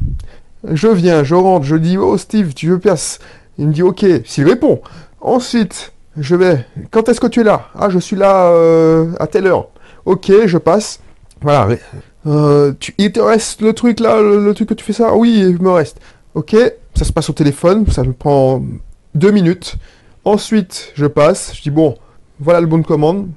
Je 0.72 0.88
viens, 0.88 1.24
je 1.24 1.36
rentre, 1.36 1.66
je 1.66 1.76
dis, 1.76 1.98
oh 1.98 2.18
Steve, 2.18 2.54
tu 2.54 2.70
veux 2.70 2.80
passe 2.80 3.20
Il 3.58 3.68
me 3.68 3.74
dit, 3.74 3.84
ok, 3.84 4.06
s'il 4.26 4.48
répond. 4.48 4.82
Ensuite, 5.20 5.92
je 6.18 6.36
vais, 6.36 6.66
quand 6.92 7.10
est-ce 7.10 7.20
que 7.20 7.28
tu 7.28 7.42
es 7.42 7.44
là? 7.44 7.70
Ah, 7.78 7.90
je 7.90 8.00
suis 8.00 8.16
là 8.16 8.48
euh, 8.48 9.12
à 9.20 9.28
telle 9.28 9.48
heure. 9.48 9.68
Ok, 10.06 10.32
je 10.46 10.58
passe. 10.58 11.00
Voilà. 11.42 11.76
Euh, 12.28 12.74
tu, 12.80 12.94
il 12.98 13.12
te 13.12 13.20
reste 13.20 13.62
le 13.62 13.74
truc 13.74 14.00
là, 14.00 14.22
le 14.22 14.54
truc 14.54 14.70
que 14.70 14.74
tu 14.74 14.86
fais 14.86 14.94
ça? 14.94 15.16
Oui, 15.16 15.38
il 15.38 15.62
me 15.62 15.72
reste. 15.72 16.00
Ok, 16.34 16.56
ça 16.96 17.04
se 17.04 17.12
passe 17.12 17.30
au 17.30 17.34
téléphone, 17.34 17.86
ça 17.88 18.04
me 18.04 18.14
prend 18.14 18.64
deux 19.16 19.32
minutes. 19.32 19.76
Ensuite, 20.24 20.92
je 20.96 21.06
passe, 21.06 21.54
je 21.56 21.62
dis, 21.62 21.72
bon, 21.72 21.98
voilà 22.40 22.62
le 22.62 22.68
bon 22.68 22.78
de 22.78 22.86
commande. 22.86 23.28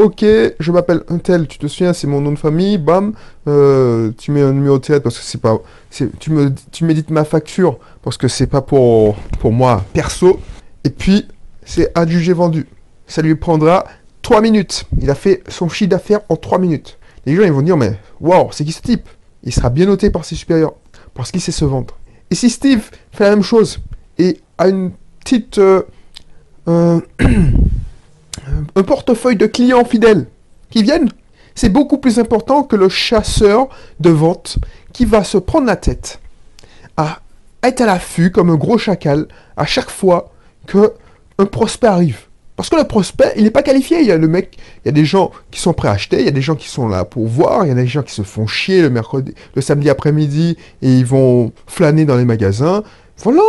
Ok, 0.00 0.24
je 0.24 0.72
m'appelle 0.72 1.02
un 1.08 1.18
tel, 1.18 1.46
tu 1.46 1.58
te 1.58 1.66
souviens, 1.66 1.92
c'est 1.92 2.06
mon 2.06 2.22
nom 2.22 2.32
de 2.32 2.38
famille, 2.38 2.78
bam. 2.78 3.12
Euh, 3.46 4.12
tu 4.16 4.30
mets 4.30 4.40
un 4.40 4.54
numéro 4.54 4.78
de 4.78 4.82
tête 4.82 5.02
parce 5.02 5.18
que 5.18 5.22
c'est 5.22 5.42
pas. 5.42 5.58
Tu 5.90 6.30
me, 6.30 6.54
tu 6.72 6.86
m'édites 6.86 7.10
ma 7.10 7.22
facture 7.26 7.78
parce 8.00 8.16
que 8.16 8.26
c'est 8.26 8.46
pas 8.46 8.62
pour, 8.62 9.14
pour 9.40 9.52
moi 9.52 9.84
perso. 9.92 10.40
Et 10.84 10.88
puis, 10.88 11.28
c'est 11.66 11.92
adjugé 11.94 12.32
vendu. 12.32 12.66
Ça 13.06 13.20
lui 13.20 13.34
prendra 13.34 13.84
3 14.22 14.40
minutes. 14.40 14.86
Il 15.02 15.10
a 15.10 15.14
fait 15.14 15.42
son 15.48 15.68
chiffre 15.68 15.90
d'affaires 15.90 16.20
en 16.30 16.36
3 16.36 16.58
minutes. 16.58 16.96
Les 17.26 17.36
gens, 17.36 17.42
ils 17.42 17.52
vont 17.52 17.60
dire, 17.60 17.76
mais 17.76 17.98
waouh, 18.22 18.48
c'est 18.52 18.64
qui 18.64 18.72
ce 18.72 18.80
type? 18.80 19.06
Il 19.42 19.52
sera 19.52 19.68
bien 19.68 19.84
noté 19.84 20.08
par 20.08 20.24
ses 20.24 20.34
supérieurs 20.34 20.72
parce 21.12 21.30
qu'il 21.30 21.42
sait 21.42 21.52
se 21.52 21.66
vendre. 21.66 21.98
Et 22.30 22.34
si 22.34 22.48
Steve 22.48 22.88
fait 23.12 23.24
la 23.24 23.30
même 23.36 23.42
chose 23.42 23.80
et 24.16 24.40
a 24.56 24.68
une 24.68 24.92
petite. 25.22 25.58
euh, 25.58 25.82
un 28.76 28.82
portefeuille 28.82 29.36
de 29.36 29.46
clients 29.46 29.84
fidèles 29.84 30.26
qui 30.70 30.82
viennent, 30.82 31.10
c'est 31.54 31.68
beaucoup 31.68 31.98
plus 31.98 32.18
important 32.18 32.62
que 32.62 32.76
le 32.76 32.88
chasseur 32.88 33.68
de 33.98 34.10
vente 34.10 34.58
qui 34.92 35.04
va 35.04 35.24
se 35.24 35.38
prendre 35.38 35.66
la 35.66 35.76
tête 35.76 36.20
à 36.96 37.20
être 37.62 37.82
à 37.82 37.86
l'affût 37.86 38.30
comme 38.30 38.50
un 38.50 38.56
gros 38.56 38.78
chacal 38.78 39.26
à 39.56 39.66
chaque 39.66 39.90
fois 39.90 40.32
que 40.66 40.92
un 41.38 41.46
prospect 41.46 41.86
arrive. 41.86 42.20
Parce 42.56 42.68
que 42.68 42.76
le 42.76 42.84
prospect, 42.84 43.32
il 43.36 43.44
n'est 43.44 43.50
pas 43.50 43.62
qualifié. 43.62 44.00
Il 44.00 44.06
y 44.06 44.12
a 44.12 44.18
le 44.18 44.28
mec, 44.28 44.58
il 44.84 44.88
y 44.88 44.90
a 44.90 44.92
des 44.92 45.06
gens 45.06 45.30
qui 45.50 45.60
sont 45.60 45.72
prêts 45.72 45.88
à 45.88 45.92
acheter, 45.92 46.18
il 46.18 46.26
y 46.26 46.28
a 46.28 46.32
des 46.32 46.42
gens 46.42 46.56
qui 46.56 46.68
sont 46.68 46.88
là 46.88 47.06
pour 47.06 47.26
voir, 47.26 47.64
il 47.64 47.68
y 47.68 47.70
a 47.70 47.74
des 47.74 47.86
gens 47.86 48.02
qui 48.02 48.12
se 48.12 48.20
font 48.20 48.46
chier 48.46 48.82
le 48.82 48.92
le 49.54 49.62
samedi 49.62 49.88
après-midi 49.88 50.58
et 50.82 50.98
ils 50.98 51.06
vont 51.06 51.52
flâner 51.66 52.04
dans 52.04 52.16
les 52.16 52.26
magasins. 52.26 52.82
Voilà. 53.22 53.42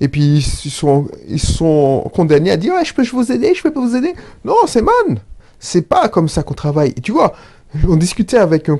Et 0.00 0.08
puis 0.08 0.38
ils 0.64 0.70
sont, 0.70 1.08
ils 1.28 1.40
sont 1.40 2.10
condamnés 2.14 2.50
à 2.50 2.56
dire 2.56 2.74
ouais, 2.74 2.84
je 2.84 2.94
peux 2.94 3.04
vous 3.04 3.32
aider, 3.32 3.54
je 3.54 3.62
peux 3.62 3.72
pas 3.72 3.80
vous 3.80 3.96
aider. 3.96 4.14
Non, 4.44 4.54
c'est 4.66 4.82
man. 4.82 5.18
C'est 5.58 5.82
pas 5.88 6.08
comme 6.08 6.28
ça 6.28 6.42
qu'on 6.42 6.54
travaille. 6.54 6.94
Tu 6.94 7.12
vois, 7.12 7.34
on 7.88 7.96
discutait 7.96 8.38
avec 8.38 8.68
un, 8.68 8.78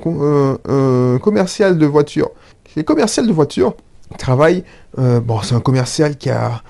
un 0.67 1.17
commercial 1.19 1.77
de 1.77 1.85
voitures. 1.85 2.31
Les 2.75 2.83
commerciaux 2.83 3.25
de 3.25 3.31
voitures 3.31 3.75
travaillent. 4.17 4.63
Euh, 4.99 5.19
bon, 5.19 5.41
c'est 5.41 5.55
un 5.55 5.59
commercial 5.59 6.17
qui 6.17 6.29
a 6.29 6.61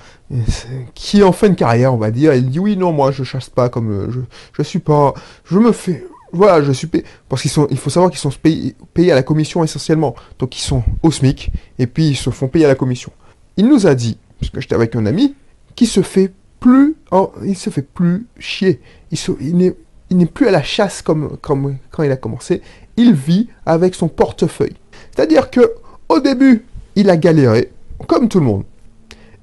qui 0.94 1.22
en 1.22 1.32
fin 1.32 1.48
de 1.48 1.54
carrière, 1.54 1.92
on 1.94 1.98
va 1.98 2.10
dire, 2.10 2.34
il 2.34 2.48
dit 2.48 2.58
oui, 2.58 2.76
non, 2.76 2.92
moi 2.92 3.10
je 3.12 3.24
chasse 3.24 3.50
pas 3.50 3.68
comme 3.68 3.90
euh, 3.90 4.10
je, 4.10 4.20
je 4.56 4.62
suis 4.62 4.78
pas, 4.78 5.12
je 5.44 5.58
me 5.58 5.70
fais, 5.70 6.06
voilà, 6.32 6.62
je 6.62 6.72
suis 6.72 6.86
payé, 6.86 7.04
parce 7.28 7.42
qu'ils 7.42 7.50
sont, 7.50 7.66
il 7.70 7.76
faut 7.76 7.90
savoir 7.90 8.10
qu'ils 8.10 8.20
sont 8.20 8.32
payés, 8.42 9.12
à 9.12 9.14
la 9.14 9.22
commission 9.22 9.62
essentiellement, 9.62 10.14
donc 10.38 10.56
ils 10.56 10.62
sont 10.62 10.82
au 11.02 11.10
SMIC 11.10 11.52
et 11.78 11.86
puis 11.86 12.08
ils 12.08 12.16
se 12.16 12.30
font 12.30 12.48
payer 12.48 12.64
à 12.64 12.68
la 12.68 12.74
commission. 12.74 13.12
Il 13.56 13.68
nous 13.68 13.86
a 13.86 13.94
dit, 13.94 14.18
parce 14.40 14.50
que 14.50 14.60
j'étais 14.60 14.74
avec 14.74 14.96
un 14.96 15.06
ami, 15.06 15.34
qui 15.74 15.86
se 15.86 16.02
fait 16.02 16.32
plus, 16.60 16.96
oh, 17.10 17.32
il 17.44 17.56
se 17.56 17.70
fait 17.70 17.82
plus 17.82 18.26
chier, 18.38 18.80
il, 19.10 19.18
il 19.40 19.56
n'est, 19.56 19.74
il 20.10 20.26
plus 20.26 20.48
à 20.48 20.50
la 20.50 20.62
chasse 20.62 21.02
comme, 21.02 21.36
quand 21.40 22.02
il 22.02 22.10
a 22.10 22.16
commencé, 22.16 22.62
il 22.96 23.12
vit 23.12 23.48
avec 23.66 23.94
son 23.94 24.08
portefeuille. 24.08 24.76
C'est-à-dire 25.14 25.50
que 25.50 25.72
au 26.08 26.20
début, 26.20 26.64
il 26.96 27.10
a 27.10 27.16
galéré, 27.16 27.70
comme 28.06 28.28
tout 28.28 28.38
le 28.38 28.46
monde. 28.46 28.64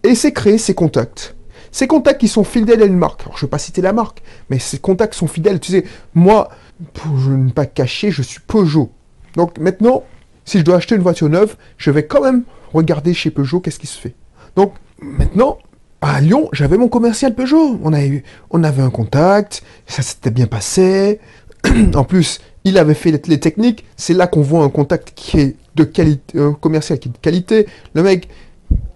Et 0.03 0.15
c'est 0.15 0.31
créé 0.31 0.57
ses 0.57 0.73
contacts. 0.73 1.35
Ces 1.71 1.87
contacts 1.87 2.19
qui 2.19 2.27
sont 2.27 2.43
fidèles 2.43 2.81
à 2.81 2.85
une 2.85 2.97
marque. 2.97 3.21
Alors, 3.21 3.37
je 3.37 3.45
ne 3.45 3.47
vais 3.47 3.51
pas 3.51 3.57
citer 3.57 3.81
la 3.81 3.93
marque, 3.93 4.21
mais 4.49 4.59
ces 4.59 4.77
contacts 4.77 5.13
sont 5.13 5.27
fidèles. 5.27 5.59
Tu 5.59 5.71
sais, 5.71 5.85
moi, 6.13 6.49
pour 6.93 7.13
ne 7.13 7.49
pas 7.49 7.65
cacher, 7.65 8.11
je 8.11 8.21
suis 8.21 8.41
Peugeot. 8.41 8.91
Donc 9.35 9.57
maintenant, 9.57 10.03
si 10.45 10.59
je 10.59 10.63
dois 10.63 10.75
acheter 10.75 10.95
une 10.95 11.01
voiture 11.01 11.29
neuve, 11.29 11.55
je 11.77 11.91
vais 11.91 12.05
quand 12.05 12.21
même 12.21 12.43
regarder 12.73 13.13
chez 13.13 13.31
Peugeot 13.31 13.59
qu'est-ce 13.59 13.79
qui 13.79 13.87
se 13.87 13.99
fait. 13.99 14.15
Donc 14.55 14.73
maintenant, 15.01 15.57
à 16.01 16.19
Lyon, 16.19 16.49
j'avais 16.51 16.77
mon 16.77 16.87
commercial 16.87 17.35
Peugeot. 17.35 17.79
On 17.83 17.93
avait, 17.93 18.81
un 18.81 18.89
contact, 18.89 19.63
ça 19.85 20.01
s'était 20.01 20.31
bien 20.31 20.47
passé. 20.47 21.19
en 21.93 22.03
plus, 22.03 22.41
il 22.63 22.77
avait 22.77 22.95
fait 22.95 23.11
les 23.27 23.39
techniques. 23.39 23.85
C'est 23.97 24.13
là 24.13 24.27
qu'on 24.27 24.41
voit 24.41 24.63
un 24.63 24.69
contact 24.69 25.13
qui 25.15 25.39
est 25.39 25.55
de 25.75 25.83
qualité, 25.83 26.39
un 26.39 26.53
commercial 26.53 26.97
qui 26.99 27.09
est 27.09 27.11
de 27.11 27.17
qualité. 27.17 27.67
Le 27.93 28.03
mec, 28.03 28.27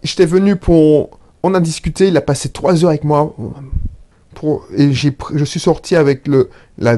j'étais 0.04 0.26
venu 0.26 0.56
pour. 0.56 1.20
On 1.44 1.54
a 1.54 1.60
discuté, 1.60 2.08
il 2.08 2.18
a 2.18 2.22
passé 2.22 2.50
trois 2.50 2.84
heures 2.84 2.90
avec 2.90 3.04
moi. 3.04 3.36
Et 4.76 4.92
j'ai, 4.92 5.16
je 5.34 5.46
suis 5.46 5.60
sorti 5.60 5.96
avec 5.96 6.28
le, 6.28 6.50
la, 6.78 6.98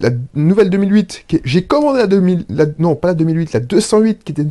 la 0.00 0.10
nouvelle 0.34 0.70
2008. 0.70 1.24
J'ai 1.44 1.64
commandé 1.64 2.00
la 2.00 2.06
2000. 2.06 2.46
non, 2.78 2.94
pas 2.94 3.08
la 3.08 3.14
2008, 3.14 3.52
la 3.52 3.60
208 3.60 4.24
qui 4.24 4.32
était. 4.32 4.46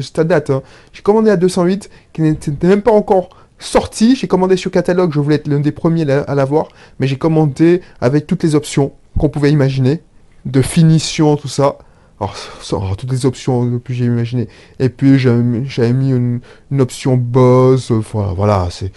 C'est 0.00 0.20
date. 0.26 0.50
Hein. 0.50 0.62
J'ai 0.92 1.02
commandé 1.02 1.28
la 1.28 1.36
208 1.36 1.90
qui 2.12 2.22
n'était 2.22 2.66
même 2.66 2.82
pas 2.82 2.92
encore 2.92 3.30
sortie. 3.58 4.16
J'ai 4.16 4.26
commandé 4.26 4.56
sur 4.56 4.70
catalogue. 4.70 5.12
Je 5.12 5.20
voulais 5.20 5.36
être 5.36 5.48
l'un 5.48 5.60
des 5.60 5.72
premiers 5.72 6.10
à 6.10 6.34
l'avoir. 6.34 6.68
Mais 6.98 7.06
j'ai 7.06 7.16
commandé 7.16 7.80
avec 8.00 8.26
toutes 8.26 8.42
les 8.42 8.54
options 8.54 8.92
qu'on 9.18 9.28
pouvait 9.28 9.50
imaginer. 9.50 10.02
De 10.44 10.60
finition, 10.60 11.36
tout 11.36 11.48
ça. 11.48 11.78
Alors, 12.20 12.96
toutes 12.96 13.10
les 13.10 13.26
options 13.26 13.78
que 13.78 13.92
j'ai 13.92 14.04
imaginé. 14.04 14.48
Et 14.78 14.88
puis 14.88 15.18
j'avais 15.18 15.92
mis 15.92 16.10
une, 16.10 16.40
option 16.78 17.16
Buzz. 17.16 17.90
Voilà, 17.90 18.32
voilà 18.32 18.68
c'est. 18.70 18.92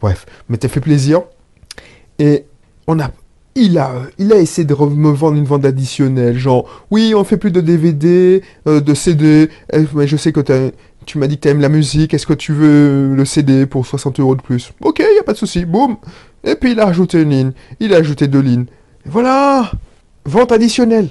Bref, 0.00 0.26
mais 0.48 0.58
t'as 0.58 0.68
fait 0.68 0.80
plaisir. 0.80 1.22
Et 2.18 2.44
on 2.86 2.98
a. 3.00 3.10
Il 3.58 3.78
a, 3.78 4.02
essayé 4.18 4.66
de 4.66 4.74
me 4.74 5.10
vendre 5.10 5.36
une 5.36 5.44
vente 5.44 5.64
additionnelle, 5.64 6.36
genre, 6.36 6.86
oui, 6.90 7.14
on 7.16 7.24
fait 7.24 7.38
plus 7.38 7.50
de 7.50 7.60
DVD, 7.60 8.42
euh, 8.68 8.80
de 8.80 8.94
CD, 8.94 9.48
eh, 9.72 9.84
mais 9.94 10.06
je 10.06 10.16
sais 10.16 10.30
que 10.30 10.40
tu 11.06 11.18
m'as 11.18 11.26
dit 11.26 11.36
que 11.36 11.42
tu 11.42 11.48
aimes 11.48 11.60
la 11.62 11.70
musique, 11.70 12.12
est-ce 12.12 12.26
que 12.26 12.34
tu 12.34 12.52
veux 12.52 13.14
le 13.14 13.24
CD 13.24 13.66
pour 13.66 13.86
60 13.86 14.20
euros 14.20 14.34
de 14.34 14.42
plus? 14.42 14.72
Ok, 14.82 14.98
il 15.00 15.18
a 15.18 15.22
pas 15.22 15.32
de 15.32 15.38
souci, 15.38 15.64
boum 15.64 15.96
Et 16.44 16.54
puis 16.54 16.72
il 16.72 16.80
a 16.80 16.86
ajouté 16.86 17.22
une 17.22 17.30
ligne, 17.30 17.52
il 17.80 17.94
a 17.94 17.96
ajouté 17.96 18.28
deux 18.28 18.40
lignes. 18.40 18.66
Voilà 19.06 19.72
Vente 20.26 20.52
additionnelle 20.52 21.10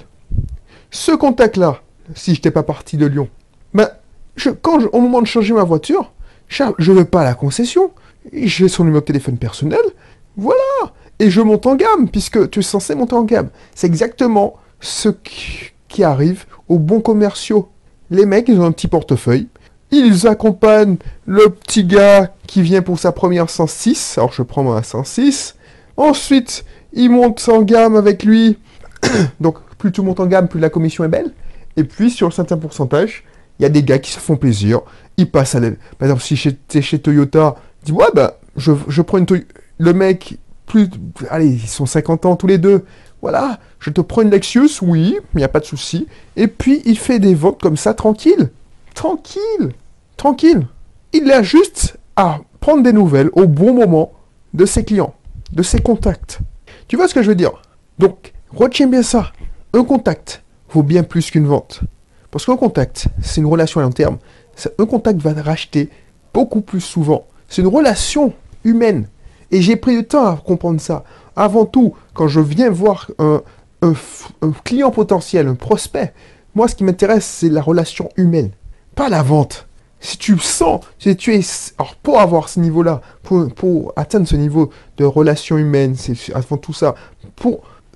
ce 0.90 1.12
contact-là, 1.12 1.82
si 2.14 2.32
je 2.32 2.38
n'étais 2.38 2.50
pas 2.50 2.62
parti 2.62 2.96
de 2.96 3.06
Lyon, 3.06 3.28
ben, 3.74 3.88
je, 4.36 4.50
quand 4.50 4.82
au 4.92 5.00
moment 5.00 5.20
de 5.20 5.26
changer 5.26 5.52
ma 5.52 5.64
voiture, 5.64 6.12
je 6.48 6.64
ne 6.64 6.96
veux 6.96 7.04
pas 7.04 7.24
la 7.24 7.34
concession. 7.34 7.90
J'ai 8.32 8.68
son 8.68 8.84
numéro 8.84 9.00
de 9.00 9.06
téléphone 9.06 9.38
personnel. 9.38 9.80
Voilà. 10.36 10.60
Et 11.18 11.30
je 11.30 11.40
monte 11.40 11.66
en 11.66 11.76
gamme, 11.76 12.08
puisque 12.10 12.50
tu 12.50 12.60
es 12.60 12.62
censé 12.62 12.94
monter 12.94 13.14
en 13.14 13.24
gamme. 13.24 13.48
C'est 13.74 13.86
exactement 13.86 14.56
ce 14.80 15.08
qui, 15.08 15.72
arrive 16.02 16.44
aux 16.68 16.78
bons 16.78 17.00
commerciaux. 17.00 17.70
Les 18.10 18.26
mecs, 18.26 18.48
ils 18.48 18.60
ont 18.60 18.66
un 18.66 18.72
petit 18.72 18.88
portefeuille. 18.88 19.48
Ils 19.90 20.26
accompagnent 20.26 20.96
le 21.24 21.48
petit 21.48 21.84
gars 21.84 22.34
qui 22.46 22.60
vient 22.60 22.82
pour 22.82 22.98
sa 22.98 23.12
première 23.12 23.48
106. 23.48 24.18
Alors 24.18 24.30
je 24.32 24.42
prends 24.42 24.62
ma 24.62 24.82
106. 24.82 25.54
Ensuite, 25.96 26.66
ils 26.92 27.08
montent 27.08 27.48
en 27.48 27.62
gamme 27.62 27.96
avec 27.96 28.24
lui. 28.24 28.58
Donc 29.40 29.56
plus 29.78 29.90
tout 29.90 30.02
monte 30.02 30.20
en 30.20 30.26
gamme, 30.26 30.48
plus 30.48 30.60
la 30.60 30.68
commission 30.68 31.02
est 31.04 31.08
belle. 31.08 31.32
Et 31.78 31.84
puis, 31.84 32.10
sur 32.10 32.26
un 32.26 32.30
certain 32.30 32.58
pourcentage, 32.58 33.24
il 33.58 33.62
y 33.62 33.66
a 33.66 33.70
des 33.70 33.82
gars 33.82 33.98
qui 33.98 34.10
se 34.10 34.18
font 34.18 34.36
plaisir. 34.36 34.80
Ils 35.16 35.30
passent 35.30 35.54
à 35.54 35.60
l'aide. 35.60 35.78
Par 35.98 36.08
exemple, 36.08 36.22
si 36.22 36.34
es 36.74 36.82
chez 36.82 36.98
Toyota, 36.98 37.56
dis 37.84 37.92
ouais, 37.92 38.06
bah, 38.14 38.38
je, 38.56 38.72
je 38.88 39.00
prends 39.00 39.16
une 39.18 39.26
Toyota. 39.26 39.48
Le 39.78 39.92
mec, 39.94 40.38
plus. 40.66 40.88
Allez, 41.30 41.48
ils 41.48 41.68
sont 41.68 41.86
50 41.86 42.26
ans 42.26 42.36
tous 42.36 42.46
les 42.46 42.58
deux. 42.58 42.84
Voilà, 43.22 43.58
je 43.80 43.90
te 43.90 44.00
prends 44.00 44.22
une 44.22 44.30
Lexus, 44.30 44.82
oui, 44.82 45.18
il 45.34 45.38
n'y 45.38 45.44
a 45.44 45.48
pas 45.48 45.60
de 45.60 45.64
souci. 45.64 46.06
Et 46.36 46.48
puis, 46.48 46.82
il 46.84 46.98
fait 46.98 47.18
des 47.18 47.34
ventes 47.34 47.60
comme 47.60 47.76
ça, 47.76 47.94
tranquille. 47.94 48.50
Tranquille. 48.94 49.72
Tranquille. 50.16 50.66
Il 51.12 51.30
a 51.32 51.42
juste 51.42 51.96
à 52.16 52.40
prendre 52.60 52.82
des 52.82 52.92
nouvelles 52.92 53.30
au 53.32 53.46
bon 53.46 53.74
moment 53.74 54.12
de 54.54 54.66
ses 54.66 54.84
clients, 54.84 55.14
de 55.52 55.62
ses 55.62 55.80
contacts. 55.80 56.40
Tu 56.88 56.96
vois 56.96 57.08
ce 57.08 57.14
que 57.14 57.22
je 57.22 57.28
veux 57.28 57.34
dire? 57.34 57.62
Donc, 57.98 58.32
retiens 58.54 58.86
bien 58.86 59.02
ça. 59.02 59.32
Un 59.72 59.84
contact 59.84 60.42
vaut 60.70 60.82
bien 60.82 61.02
plus 61.02 61.30
qu'une 61.30 61.46
vente. 61.46 61.80
Parce 62.30 62.44
qu'un 62.44 62.56
contact, 62.56 63.08
c'est 63.22 63.40
une 63.40 63.46
relation 63.46 63.80
à 63.80 63.84
long 63.84 63.90
terme. 63.90 64.18
Un 64.78 64.86
contact 64.86 65.20
va 65.20 65.32
racheter 65.42 65.90
beaucoup 66.34 66.60
plus 66.60 66.80
souvent. 66.80 67.26
C'est 67.48 67.62
une 67.62 67.68
relation 67.68 68.32
humaine. 68.64 69.08
Et 69.50 69.62
j'ai 69.62 69.76
pris 69.76 69.96
du 69.96 70.04
temps 70.04 70.26
à 70.26 70.36
comprendre 70.36 70.80
ça. 70.80 71.04
Avant 71.34 71.66
tout, 71.66 71.94
quand 72.14 72.28
je 72.28 72.40
viens 72.40 72.70
voir 72.70 73.10
un, 73.18 73.42
client 74.64 74.90
potentiel, 74.90 75.46
un 75.46 75.54
prospect, 75.54 76.12
moi, 76.54 76.68
ce 76.68 76.74
qui 76.74 76.84
m'intéresse, 76.84 77.24
c'est 77.24 77.48
la 77.48 77.62
relation 77.62 78.08
humaine, 78.16 78.50
pas 78.94 79.08
la 79.08 79.22
vente. 79.22 79.66
Si 80.00 80.18
tu 80.18 80.38
sens, 80.38 80.80
si 80.98 81.16
tu 81.16 81.34
es, 81.34 81.40
alors 81.78 81.94
pour 81.96 82.20
avoir 82.20 82.48
ce 82.48 82.60
niveau-là, 82.60 83.00
pour, 83.22 83.48
pour, 83.54 83.92
atteindre 83.96 84.26
ce 84.26 84.36
niveau 84.36 84.70
de 84.96 85.04
relation 85.04 85.56
humaine, 85.56 85.94
c'est 85.96 86.34
avant 86.34 86.56
tout 86.56 86.72
ça, 86.72 86.94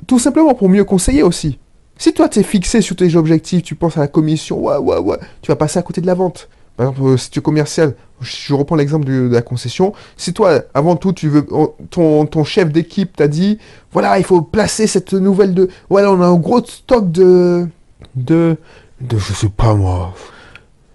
tout 0.07 0.19
simplement 0.19 0.55
pour 0.55 0.69
mieux 0.69 0.85
conseiller 0.85 1.23
aussi. 1.23 1.59
Si 2.01 2.15
toi, 2.15 2.31
tu 2.31 2.41
es 2.41 2.43
fixé 2.43 2.81
sur 2.81 2.97
tes 2.97 3.15
objectifs, 3.15 3.63
tu 3.63 3.75
penses 3.75 3.99
à 3.99 4.01
la 4.01 4.09
commission, 4.09 4.59
ouais, 4.59 4.79
ouais, 4.79 4.99
ouais, 4.99 5.19
tu 5.43 5.51
vas 5.51 5.57
passer 5.57 5.79
à 5.79 5.83
côté 5.83 6.01
de 6.01 6.07
la 6.07 6.15
vente. 6.15 6.49
Par 6.81 6.89
exemple, 6.89 7.11
euh, 7.11 7.17
si 7.19 7.29
tu 7.29 7.41
es 7.41 7.43
commercial, 7.43 7.95
je 8.23 8.55
reprends 8.55 8.75
l'exemple 8.75 9.05
de, 9.05 9.29
la 9.31 9.43
concession. 9.43 9.93
Si 10.17 10.33
toi, 10.33 10.63
avant 10.73 10.97
tout, 10.97 11.13
tu 11.13 11.29
veux, 11.29 11.47
ton, 11.91 12.25
ton 12.25 12.43
chef 12.43 12.73
d'équipe 12.73 13.15
t'a 13.15 13.29
dit, 13.29 13.59
voilà, 13.93 14.17
il 14.17 14.25
faut 14.25 14.41
placer 14.41 14.87
cette 14.87 15.13
nouvelle 15.13 15.53
de, 15.53 15.69
voilà, 15.91 16.11
on 16.11 16.23
a 16.23 16.25
un 16.25 16.37
gros 16.37 16.65
stock 16.65 17.13
de, 17.13 17.67
de, 18.15 18.57
de, 19.03 19.19
je 19.19 19.35
sais 19.35 19.51
pas 19.51 19.75
moi. 19.75 20.15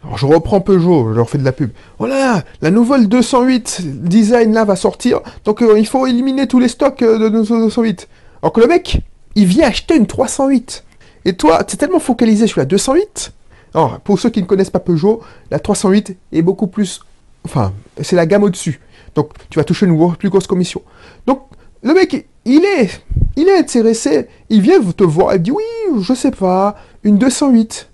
Alors 0.03 0.17
je 0.17 0.25
reprends 0.25 0.59
Peugeot, 0.59 1.09
je 1.09 1.17
leur 1.17 1.29
fais 1.29 1.37
de 1.37 1.45
la 1.45 1.51
pub. 1.51 1.69
Voilà, 1.99 2.43
la 2.63 2.71
nouvelle 2.71 3.07
208 3.07 3.81
design 4.07 4.53
là 4.53 4.65
va 4.65 4.75
sortir, 4.75 5.19
donc 5.43 5.61
euh, 5.61 5.77
il 5.77 5.85
faut 5.85 6.07
éliminer 6.07 6.47
tous 6.47 6.57
les 6.57 6.67
stocks 6.67 7.03
euh, 7.03 7.19
de 7.19 7.29
208. 7.29 8.07
Alors 8.41 8.53
que 8.53 8.59
le 8.59 8.65
mec, 8.65 9.01
il 9.35 9.45
vient 9.45 9.67
acheter 9.67 9.95
une 9.97 10.07
308. 10.07 10.83
Et 11.25 11.33
toi, 11.33 11.63
tu 11.63 11.75
es 11.75 11.77
tellement 11.77 11.99
focalisé 11.99 12.47
sur 12.47 12.59
la 12.59 12.65
208. 12.65 13.33
Alors, 13.75 13.99
pour 13.99 14.17
ceux 14.17 14.29
qui 14.29 14.41
ne 14.41 14.47
connaissent 14.47 14.69
pas 14.69 14.79
Peugeot, 14.79 15.21
la 15.51 15.59
308 15.59 16.15
est 16.31 16.41
beaucoup 16.41 16.67
plus. 16.67 17.01
Enfin, 17.43 17.73
c'est 18.01 18.15
la 18.15 18.25
gamme 18.25 18.43
au-dessus. 18.43 18.79
Donc, 19.15 19.31
tu 19.49 19.59
vas 19.59 19.65
toucher 19.65 19.85
une 19.85 20.15
plus 20.15 20.29
grosse 20.29 20.47
commission. 20.47 20.81
Donc, 21.27 21.41
le 21.83 21.93
mec, 21.93 22.25
il 22.45 22.63
est, 22.63 23.01
il 23.35 23.49
est 23.49 23.57
intéressé. 23.57 24.29
Il 24.47 24.61
vient 24.61 24.79
te 24.79 25.03
voir 25.03 25.33
et 25.33 25.39
dit 25.39 25.51
Oui, 25.51 25.63
je 25.99 26.13
sais 26.13 26.31
pas, 26.31 26.77
une 27.03 27.17
208. 27.17 27.89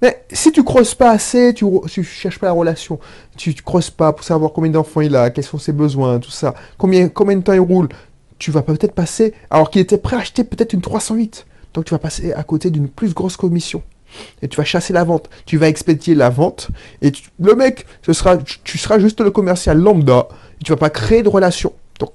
Mais 0.00 0.24
si 0.32 0.50
tu 0.50 0.64
creuses 0.64 0.94
pas 0.94 1.10
assez, 1.10 1.52
tu, 1.52 1.66
ne 1.66 2.02
cherches 2.02 2.38
pas 2.38 2.46
la 2.46 2.52
relation, 2.52 2.98
tu, 3.36 3.50
ne 3.50 3.54
creuses 3.62 3.90
pas 3.90 4.14
pour 4.14 4.24
savoir 4.24 4.54
combien 4.54 4.70
d'enfants 4.70 5.02
il 5.02 5.14
a, 5.14 5.28
quels 5.28 5.44
sont 5.44 5.58
ses 5.58 5.72
besoins, 5.72 6.20
tout 6.20 6.30
ça, 6.30 6.54
combien, 6.78 7.08
combien 7.08 7.36
de 7.36 7.42
temps 7.42 7.52
il 7.52 7.60
roule, 7.60 7.88
tu 8.38 8.50
vas 8.50 8.62
peut-être 8.62 8.92
passer, 8.92 9.34
alors 9.50 9.68
qu'il 9.68 9.82
était 9.82 9.98
prêt 9.98 10.16
à 10.16 10.20
acheter 10.20 10.42
peut-être 10.42 10.72
une 10.72 10.80
308. 10.80 11.46
Donc 11.74 11.84
tu 11.84 11.92
vas 11.92 11.98
passer 11.98 12.32
à 12.32 12.42
côté 12.44 12.70
d'une 12.70 12.88
plus 12.88 13.12
grosse 13.12 13.36
commission. 13.36 13.82
Et 14.42 14.48
tu 14.48 14.56
vas 14.56 14.64
chasser 14.64 14.92
la 14.92 15.04
vente. 15.04 15.28
Tu 15.44 15.58
vas 15.58 15.68
expédier 15.68 16.14
la 16.14 16.30
vente. 16.30 16.68
Et 17.02 17.12
le 17.40 17.54
mec, 17.54 17.86
ce 18.02 18.12
sera, 18.12 18.36
tu 18.36 18.78
seras 18.78 18.98
juste 18.98 19.20
le 19.20 19.30
commercial 19.30 19.78
lambda. 19.78 20.28
Et 20.60 20.64
tu 20.64 20.72
vas 20.72 20.76
pas 20.76 20.90
créer 20.90 21.22
de 21.22 21.28
relation. 21.28 21.72
Donc, 22.00 22.10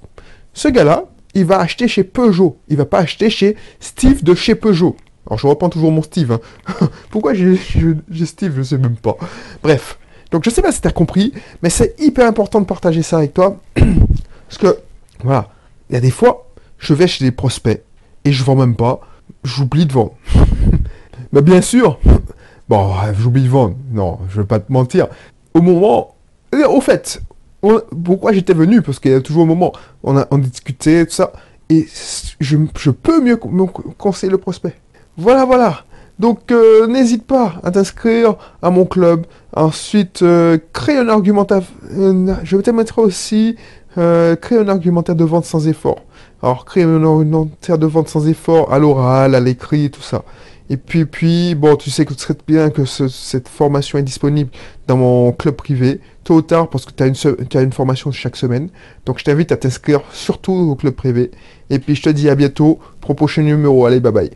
ce 0.52 0.68
gars-là, 0.68 1.04
il 1.34 1.44
va 1.44 1.58
acheter 1.58 1.88
chez 1.88 2.04
Peugeot. 2.04 2.58
Il 2.68 2.76
va 2.76 2.84
pas 2.84 2.98
acheter 2.98 3.30
chez 3.30 3.56
Steve 3.80 4.22
de 4.22 4.34
chez 4.34 4.54
Peugeot. 4.54 4.96
Alors 5.26 5.38
je 5.38 5.46
reprends 5.46 5.68
toujours 5.68 5.92
mon 5.92 6.02
Steve. 6.02 6.32
Hein. 6.32 6.40
Pourquoi 7.10 7.34
j'ai 7.34 7.56
Steve 8.24 8.54
Je 8.56 8.62
sais 8.62 8.78
même 8.78 8.96
pas. 8.96 9.16
Bref. 9.62 9.98
Donc 10.30 10.44
je 10.44 10.50
sais 10.50 10.62
pas 10.62 10.72
si 10.72 10.80
tu 10.80 10.88
as 10.88 10.92
compris, 10.92 11.32
mais 11.62 11.70
c'est 11.70 11.94
hyper 12.00 12.26
important 12.26 12.60
de 12.60 12.66
partager 12.66 13.02
ça 13.02 13.18
avec 13.18 13.34
toi. 13.34 13.60
Parce 13.74 14.58
que, 14.58 14.78
voilà, 15.22 15.50
il 15.90 15.94
y 15.94 15.96
a 15.96 16.00
des 16.00 16.10
fois, 16.10 16.50
je 16.78 16.94
vais 16.94 17.06
chez 17.06 17.24
des 17.24 17.32
prospects 17.32 17.82
et 18.24 18.32
je 18.32 18.42
vends 18.42 18.56
même 18.56 18.76
pas. 18.76 19.00
J'oublie 19.44 19.86
de 19.86 19.92
vendre. 19.92 20.14
mais 21.32 21.42
bien 21.42 21.60
sûr, 21.60 21.98
bon, 22.68 22.90
j'oublie 23.18 23.48
vendre. 23.48 23.76
Non, 23.92 24.18
je 24.28 24.40
vais 24.40 24.46
pas 24.46 24.60
te 24.60 24.72
mentir. 24.72 25.08
Au 25.54 25.60
moment, 25.60 26.14
au 26.68 26.80
fait, 26.80 27.22
pourquoi 28.04 28.32
j'étais 28.32 28.54
venu? 28.54 28.82
Parce 28.82 28.98
qu'il 28.98 29.12
y 29.12 29.14
a 29.14 29.20
toujours 29.20 29.44
un 29.44 29.46
moment, 29.46 29.72
on 30.02 30.16
a 30.16 30.26
on 30.30 30.38
discutait, 30.38 31.06
tout 31.06 31.12
ça, 31.12 31.32
et 31.68 31.86
je, 32.40 32.56
je 32.78 32.90
peux 32.90 33.22
mieux 33.22 33.36
conseiller 33.36 34.30
le 34.30 34.38
prospect. 34.38 34.74
Voilà, 35.16 35.44
voilà. 35.44 35.84
Donc 36.18 36.52
euh, 36.52 36.86
n'hésite 36.86 37.26
pas 37.26 37.54
à 37.62 37.70
t'inscrire 37.70 38.36
à 38.62 38.70
mon 38.70 38.84
club. 38.84 39.26
Ensuite, 39.54 40.22
euh, 40.22 40.58
crée 40.72 40.96
un 40.96 41.08
argumentaire. 41.08 41.62
Euh, 41.92 42.34
je 42.44 42.56
vais 42.56 42.62
te 42.62 42.70
mettre 42.70 42.98
aussi 42.98 43.56
créer 43.94 44.58
un 44.58 44.68
argumentaire 44.68 45.14
de 45.14 45.24
vente 45.24 45.44
sans 45.44 45.68
effort. 45.68 45.98
Alors 46.42 46.64
créer 46.64 46.84
un 46.84 47.04
argumentaire 47.04 47.76
de 47.76 47.86
vente 47.86 48.08
sans 48.08 48.26
effort 48.26 48.72
à 48.72 48.78
l'oral, 48.78 49.34
à 49.34 49.40
l'écrit, 49.40 49.90
tout 49.90 50.00
ça. 50.00 50.22
Et 50.70 50.76
puis, 50.76 51.04
puis, 51.04 51.54
bon, 51.54 51.76
tu 51.76 51.90
sais 51.90 52.04
que 52.04 52.14
serait 52.14 52.36
bien 52.46 52.70
que 52.70 52.84
cette 52.84 53.48
formation 53.48 53.98
est 53.98 54.02
disponible 54.02 54.50
dans 54.86 54.96
mon 54.96 55.32
club 55.32 55.56
privé, 55.56 56.00
tôt 56.24 56.36
ou 56.36 56.42
tard, 56.42 56.70
parce 56.70 56.84
que 56.84 56.92
tu 56.92 57.02
as, 57.02 57.06
une, 57.06 57.14
as 57.54 57.62
une 57.62 57.72
formation 57.72 58.10
chaque 58.10 58.36
semaine. 58.36 58.68
Donc, 59.06 59.18
je 59.18 59.24
t'invite 59.24 59.52
à 59.52 59.56
t'inscrire 59.56 60.02
surtout 60.12 60.52
au 60.52 60.74
club 60.74 60.94
privé. 60.94 61.30
Et 61.70 61.78
puis, 61.78 61.94
je 61.94 62.02
te 62.02 62.10
dis 62.10 62.28
à 62.28 62.34
bientôt 62.34 62.78
pour 63.00 63.16
prochain 63.16 63.42
numéro. 63.42 63.84
Allez, 63.86 64.00
bye 64.00 64.12
bye. 64.12 64.30